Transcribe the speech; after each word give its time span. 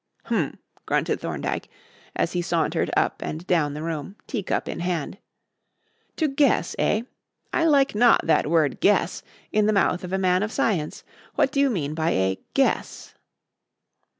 "H'm," 0.31 0.57
grunted 0.87 1.19
Thorndyke, 1.19 1.69
as 2.15 2.31
he 2.31 2.41
sauntered 2.41 2.89
up 2.97 3.21
and 3.21 3.45
down 3.45 3.75
the 3.75 3.83
room, 3.83 4.15
teacup 4.25 4.67
in 4.67 4.79
hand, 4.79 5.19
"to 6.15 6.27
guess, 6.27 6.75
eh? 6.79 7.03
I 7.53 7.65
like 7.65 7.93
not 7.93 8.25
that 8.25 8.47
word 8.49 8.79
'guess' 8.79 9.21
in 9.51 9.67
the 9.67 9.73
mouth 9.73 10.03
of 10.03 10.11
a 10.11 10.17
man 10.17 10.41
of 10.41 10.51
science. 10.51 11.03
What 11.35 11.51
do 11.51 11.59
you 11.59 11.69
mean 11.69 11.93
by 11.93 12.09
a 12.13 12.39
'guess'?" 12.55 13.13